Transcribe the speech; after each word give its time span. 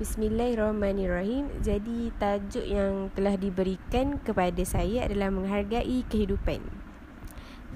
Bismillahirrahmanirrahim. 0.00 1.60
Jadi 1.60 2.08
tajuk 2.16 2.64
yang 2.64 3.12
telah 3.12 3.36
diberikan 3.36 4.16
kepada 4.16 4.64
saya 4.64 5.04
adalah 5.04 5.28
menghargai 5.28 6.08
kehidupan. 6.08 6.64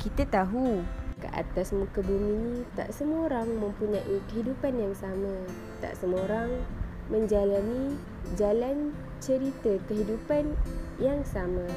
Kita 0.00 0.24
tahu 0.32 0.80
ke 1.20 1.28
atas 1.28 1.76
muka 1.76 2.00
bumi 2.00 2.32
ni 2.32 2.54
tak 2.72 2.96
semua 2.96 3.28
orang 3.28 3.44
mempunyai 3.60 4.24
kehidupan 4.32 4.72
yang 4.72 4.96
sama. 4.96 5.36
Tak 5.84 6.00
semua 6.00 6.24
orang 6.24 6.64
menjalani 7.12 7.92
jalan 8.40 8.96
cerita 9.20 9.76
kehidupan 9.84 10.56
yang 10.96 11.20
sama. 11.28 11.68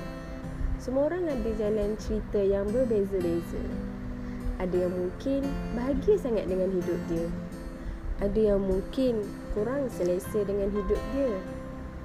Semua 0.79 1.11
orang 1.11 1.27
ada 1.27 1.51
jalan 1.59 1.99
cerita 1.99 2.39
yang 2.39 2.71
berbeza-beza. 2.71 3.67
Ada 4.63 4.87
yang 4.87 4.95
mungkin 4.95 5.43
bahagia 5.75 6.15
sangat 6.15 6.47
dengan 6.47 6.71
hidup 6.71 6.99
dia. 7.11 7.27
Ada 8.17 8.53
yang 8.53 8.65
mungkin 8.65 9.21
kurang 9.53 9.93
selesa 9.93 10.41
dengan 10.41 10.73
hidup 10.73 10.97
dia. 11.13 11.33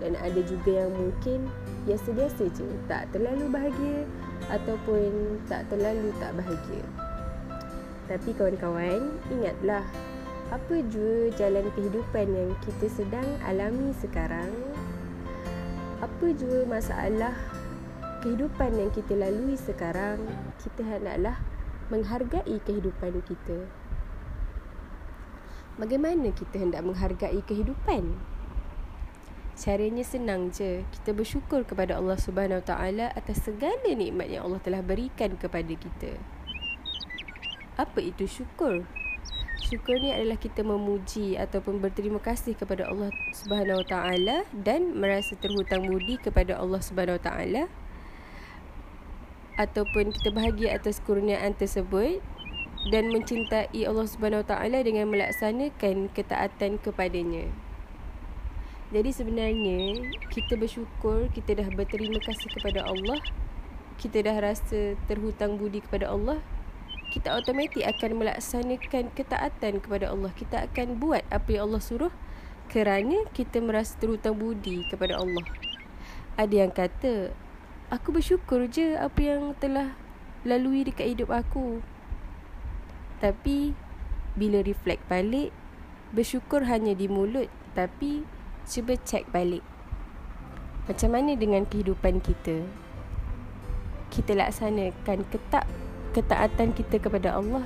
Dan 0.03 0.19
ada 0.19 0.41
juga 0.45 0.85
yang 0.85 0.93
mungkin 0.93 1.49
biasa-biasa 1.89 2.51
je 2.53 2.69
tak 2.91 3.09
terlalu 3.15 3.49
bahagia 3.49 4.03
ataupun 4.51 5.41
tak 5.47 5.65
terlalu 5.73 6.11
tak 6.19 6.35
bahagia. 6.37 6.85
Tapi 8.11 8.35
kawan-kawan 8.35 9.15
ingatlah 9.31 9.87
apa 10.53 10.85
jua 10.93 11.33
jalan 11.39 11.65
kehidupan 11.73 12.29
yang 12.29 12.51
kita 12.61 12.93
sedang 12.93 13.25
alami 13.47 13.95
sekarang? 13.97 14.53
Apa 16.03 16.35
jua 16.35 16.67
masalah 16.69 17.33
kehidupan 18.21 18.75
yang 18.75 18.91
kita 18.93 19.17
lalui 19.17 19.57
sekarang? 19.57 20.21
Kita 20.61 20.83
hendaklah 20.83 21.41
menghargai 21.89 22.59
kehidupan 22.69 23.23
kita 23.25 23.65
Bagaimana 25.81 26.29
kita 26.37 26.61
hendak 26.61 26.85
menghargai 26.85 27.41
kehidupan? 27.49 28.21
Caranya 29.57 30.05
senang 30.05 30.53
je. 30.53 30.85
Kita 30.93 31.17
bersyukur 31.17 31.65
kepada 31.65 31.97
Allah 31.97 32.21
Subhanahu 32.21 32.61
Wa 32.61 32.67
Taala 32.77 33.07
atas 33.13 33.41
segala 33.45 33.89
nikmat 33.89 34.29
yang 34.29 34.45
Allah 34.49 34.61
telah 34.61 34.85
berikan 34.85 35.37
kepada 35.41 35.73
kita. 35.73 36.21
Apa 37.81 38.05
itu 38.05 38.29
syukur? 38.29 38.85
Syukur 39.65 39.97
ni 40.01 40.13
adalah 40.13 40.37
kita 40.37 40.61
memuji 40.61 41.41
ataupun 41.41 41.81
berterima 41.81 42.21
kasih 42.21 42.53
kepada 42.53 42.93
Allah 42.93 43.09
Subhanahu 43.33 43.81
Wa 43.81 43.87
Taala 43.89 44.37
dan 44.53 44.93
merasa 44.93 45.41
terhutang 45.41 45.89
budi 45.89 46.21
kepada 46.21 46.61
Allah 46.61 46.85
Subhanahu 46.85 47.17
Wa 47.17 47.25
Taala 47.25 47.63
ataupun 49.57 50.13
kita 50.13 50.33
bahagia 50.33 50.77
atas 50.77 51.01
kurniaan 51.05 51.57
tersebut 51.57 52.25
dan 52.91 53.15
mencintai 53.15 53.71
Allah 53.87 54.07
Subhanahu 54.11 54.43
taala 54.43 54.83
dengan 54.83 55.07
melaksanakan 55.07 56.11
ketaatan 56.11 56.83
kepadanya. 56.83 57.47
Jadi 58.93 59.11
sebenarnya 59.15 60.13
kita 60.29 60.59
bersyukur, 60.59 61.31
kita 61.33 61.57
dah 61.57 61.69
berterima 61.73 62.21
kasih 62.21 62.49
kepada 62.53 62.85
Allah. 62.85 63.23
Kita 63.97 64.21
dah 64.21 64.37
rasa 64.37 64.99
terhutang 65.07 65.57
budi 65.57 65.81
kepada 65.81 66.11
Allah. 66.11 66.43
Kita 67.09 67.33
automatik 67.33 67.87
akan 67.89 68.21
melaksanakan 68.21 69.15
ketaatan 69.17 69.81
kepada 69.81 70.13
Allah. 70.13 70.29
Kita 70.37 70.69
akan 70.69 71.01
buat 71.01 71.25
apa 71.33 71.49
yang 71.49 71.73
Allah 71.73 71.81
suruh 71.81 72.13
kerana 72.69 73.29
kita 73.33 73.65
merasa 73.65 73.97
terhutang 73.97 74.37
budi 74.37 74.85
kepada 74.93 75.17
Allah. 75.21 75.45
Ada 76.37 76.67
yang 76.67 76.73
kata, 76.73 77.33
aku 77.93 78.17
bersyukur 78.17 78.65
je 78.69 78.97
apa 78.97 79.21
yang 79.21 79.57
telah 79.57 79.97
lalui 80.45 80.85
dekat 80.85 81.17
hidup 81.17 81.33
aku. 81.33 81.85
Tapi 83.23 83.71
bila 84.35 84.67
reflect 84.67 85.07
balik 85.07 85.55
Bersyukur 86.11 86.67
hanya 86.67 86.99
di 86.99 87.07
mulut 87.07 87.47
Tapi 87.79 88.27
cuba 88.67 88.99
cek 88.99 89.31
balik. 89.31 89.63
Macam 90.91 91.15
mana 91.15 91.39
dengan 91.39 91.63
kehidupan 91.63 92.19
kita? 92.19 92.67
Kita 94.11 94.35
laksanakan 94.35 95.23
ketak 95.31 95.65
Ketaatan 96.13 96.77
kita 96.77 97.01
kepada 97.01 97.39
Allah. 97.39 97.65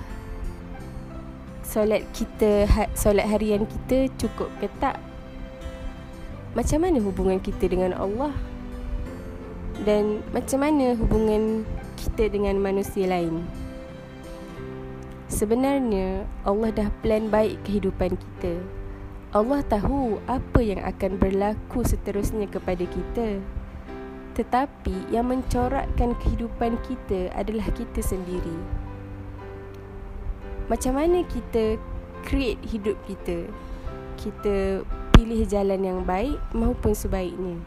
Solat 1.67 2.07
kita 2.15 2.69
ha, 2.71 2.87
Solat 2.95 3.27
harian 3.27 3.67
kita 3.67 4.07
cukup 4.21 4.53
ketak. 4.63 5.03
Macam 6.55 6.79
mana 6.87 7.03
hubungan 7.03 7.43
kita 7.43 7.67
dengan 7.67 7.91
Allah? 7.99 8.31
Dan 9.83 10.23
macam 10.31 10.63
mana 10.63 10.95
hubungan 10.95 11.67
kita 11.99 12.31
dengan 12.31 12.63
manusia 12.63 13.11
lain 13.11 13.66
Sebenarnya 15.27 16.23
Allah 16.47 16.71
dah 16.71 16.89
plan 17.03 17.27
baik 17.27 17.59
kehidupan 17.67 18.15
kita. 18.15 18.63
Allah 19.35 19.59
tahu 19.67 20.23
apa 20.31 20.63
yang 20.63 20.79
akan 20.87 21.19
berlaku 21.19 21.83
seterusnya 21.83 22.47
kepada 22.47 22.87
kita. 22.87 23.43
Tetapi 24.39 25.11
yang 25.11 25.27
mencorakkan 25.27 26.15
kehidupan 26.23 26.79
kita 26.87 27.35
adalah 27.35 27.67
kita 27.75 28.07
sendiri. 28.07 28.55
Macam 30.71 30.95
mana 30.95 31.27
kita 31.27 31.75
create 32.23 32.63
hidup 32.63 32.95
kita? 33.11 33.51
Kita 34.15 34.87
pilih 35.11 35.43
jalan 35.51 35.83
yang 35.83 36.01
baik 36.07 36.39
maupun 36.55 36.95
sebaiknya. 36.95 37.59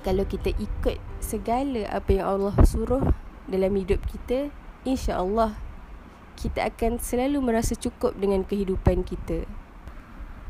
Kalau 0.00 0.24
kita 0.24 0.56
ikut 0.56 0.96
segala 1.20 1.84
apa 1.92 2.10
yang 2.16 2.26
Allah 2.26 2.56
suruh 2.64 3.12
dalam 3.44 3.76
hidup 3.76 4.00
kita, 4.08 4.48
insya-Allah 4.88 5.71
kita 6.36 6.68
akan 6.68 6.98
selalu 6.98 7.38
merasa 7.40 7.76
cukup 7.76 8.16
dengan 8.16 8.44
kehidupan 8.46 9.04
kita. 9.04 9.44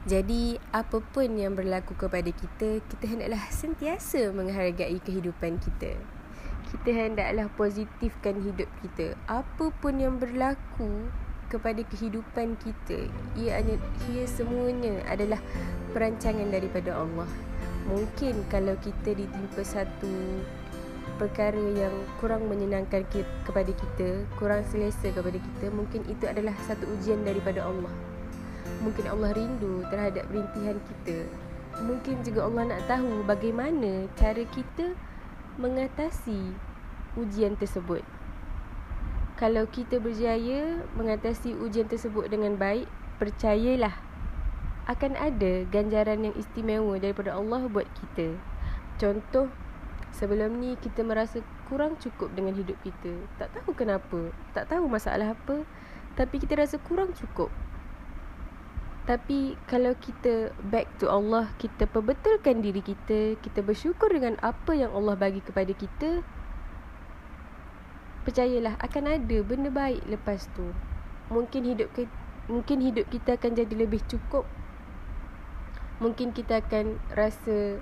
Jadi, 0.02 0.58
apapun 0.74 1.38
yang 1.38 1.54
berlaku 1.54 1.94
kepada 1.94 2.26
kita, 2.34 2.82
kita 2.90 3.04
hendaklah 3.06 3.44
sentiasa 3.54 4.34
menghargai 4.34 4.98
kehidupan 4.98 5.62
kita. 5.62 5.94
Kita 6.74 6.90
hendaklah 6.90 7.46
positifkan 7.54 8.42
hidup 8.42 8.66
kita. 8.82 9.14
Apapun 9.30 10.02
yang 10.02 10.18
berlaku 10.18 11.06
kepada 11.46 11.86
kehidupan 11.86 12.58
kita, 12.58 13.06
ia, 13.38 13.62
ia 14.10 14.24
semuanya 14.26 15.06
adalah 15.06 15.38
perancangan 15.94 16.50
daripada 16.50 16.98
Allah. 16.98 17.30
Mungkin 17.86 18.46
kalau 18.50 18.74
kita 18.82 19.14
ditimpa 19.14 19.62
satu 19.62 20.42
perkara 21.18 21.62
yang 21.76 21.94
kurang 22.18 22.50
menyenangkan 22.50 23.06
ke- 23.10 23.28
kepada 23.46 23.70
kita, 23.70 24.26
kurang 24.38 24.66
selesa 24.66 25.10
kepada 25.14 25.38
kita, 25.38 25.66
mungkin 25.70 26.02
itu 26.10 26.24
adalah 26.26 26.54
satu 26.66 26.86
ujian 26.98 27.22
daripada 27.22 27.62
Allah. 27.66 27.92
Mungkin 28.82 29.06
Allah 29.06 29.30
rindu 29.34 29.86
terhadap 29.90 30.26
rintihan 30.30 30.78
kita. 30.82 31.26
Mungkin 31.82 32.20
juga 32.26 32.46
Allah 32.50 32.76
nak 32.76 32.82
tahu 32.90 33.22
bagaimana 33.24 34.10
cara 34.18 34.42
kita 34.50 34.92
mengatasi 35.56 36.52
ujian 37.14 37.54
tersebut. 37.56 38.02
Kalau 39.38 39.66
kita 39.66 39.98
berjaya 39.98 40.86
mengatasi 40.94 41.56
ujian 41.56 41.90
tersebut 41.90 42.30
dengan 42.30 42.54
baik, 42.54 42.86
percayalah 43.18 43.94
akan 44.86 45.14
ada 45.14 45.62
ganjaran 45.70 46.26
yang 46.26 46.34
istimewa 46.34 46.98
daripada 46.98 47.38
Allah 47.38 47.66
buat 47.70 47.86
kita. 47.94 48.38
Contoh 48.98 49.50
Sebelum 50.12 50.60
ni 50.60 50.76
kita 50.76 51.00
merasa 51.02 51.40
kurang 51.66 51.96
cukup 51.96 52.32
dengan 52.36 52.52
hidup 52.52 52.76
kita. 52.84 53.16
Tak 53.40 53.56
tahu 53.56 53.72
kenapa. 53.72 54.30
Tak 54.52 54.68
tahu 54.68 54.86
masalah 54.86 55.32
apa. 55.32 55.64
Tapi 56.14 56.36
kita 56.38 56.60
rasa 56.60 56.76
kurang 56.80 57.16
cukup. 57.16 57.48
Tapi 59.02 59.58
kalau 59.66 59.98
kita 59.98 60.54
back 60.62 60.86
to 61.02 61.10
Allah 61.10 61.50
Kita 61.58 61.90
perbetulkan 61.90 62.62
diri 62.62 62.78
kita 62.78 63.34
Kita 63.42 63.58
bersyukur 63.58 64.06
dengan 64.14 64.38
apa 64.38 64.78
yang 64.78 64.94
Allah 64.94 65.18
bagi 65.18 65.42
kepada 65.42 65.74
kita 65.74 66.22
Percayalah 68.22 68.78
akan 68.78 69.04
ada 69.10 69.38
benda 69.42 69.74
baik 69.74 70.06
lepas 70.06 70.46
tu. 70.54 70.70
Mungkin 71.34 71.66
hidup 71.66 71.90
kita 71.98 72.22
Mungkin 72.50 72.82
hidup 72.82 73.06
kita 73.06 73.38
akan 73.38 73.54
jadi 73.54 73.74
lebih 73.86 74.02
cukup. 74.10 74.42
Mungkin 76.02 76.34
kita 76.34 76.58
akan 76.58 76.98
rasa 77.14 77.78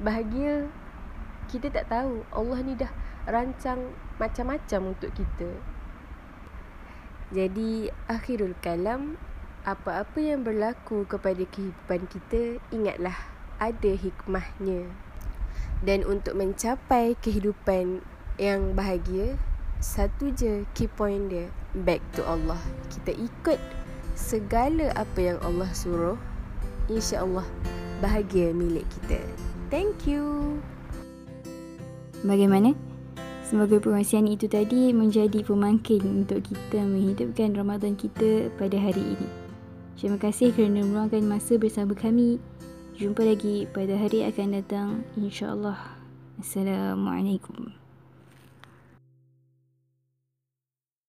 bahagia 0.00 0.72
kita 1.48 1.72
tak 1.72 1.88
tahu 1.88 2.22
Allah 2.30 2.60
ni 2.60 2.76
dah 2.76 2.92
rancang 3.24 3.96
macam-macam 4.20 4.92
untuk 4.92 5.10
kita. 5.16 5.50
Jadi 7.28 7.92
akhirul 8.08 8.56
kalam 8.64 9.20
apa-apa 9.68 10.16
yang 10.16 10.44
berlaku 10.44 11.04
kepada 11.04 11.44
kehidupan 11.44 12.08
kita 12.08 12.56
ingatlah 12.72 13.16
ada 13.60 13.92
hikmahnya. 13.92 14.88
Dan 15.84 16.08
untuk 16.08 16.34
mencapai 16.34 17.14
kehidupan 17.20 18.00
yang 18.40 18.72
bahagia, 18.72 19.36
satu 19.78 20.32
je 20.34 20.66
key 20.74 20.90
point 20.90 21.30
dia, 21.30 21.52
back 21.84 22.02
to 22.16 22.24
Allah. 22.24 22.58
Kita 22.90 23.12
ikut 23.14 23.60
segala 24.18 24.90
apa 24.98 25.18
yang 25.20 25.38
Allah 25.44 25.70
suruh, 25.70 26.18
insya-Allah 26.90 27.46
bahagia 28.02 28.50
milik 28.56 28.88
kita. 28.90 29.22
Thank 29.68 30.08
you. 30.08 30.58
Bagaimana? 32.26 32.74
Semoga 33.48 33.80
perkongsian 33.80 34.28
itu 34.28 34.44
tadi 34.44 34.92
menjadi 34.92 35.40
pemangkin 35.40 36.04
untuk 36.04 36.44
kita 36.44 36.84
menghidupkan 36.84 37.56
Ramadan 37.56 37.96
kita 37.96 38.52
pada 38.60 38.76
hari 38.76 39.16
ini. 39.16 39.28
Terima 39.96 40.20
kasih 40.20 40.52
kerana 40.52 40.84
meluangkan 40.84 41.24
masa 41.24 41.56
bersama 41.56 41.96
kami. 41.96 42.36
Jumpa 43.00 43.24
lagi 43.24 43.64
pada 43.70 43.96
hari 43.96 44.26
akan 44.26 44.48
datang 44.60 44.88
insya-Allah. 45.16 45.78
Assalamualaikum. 46.36 47.87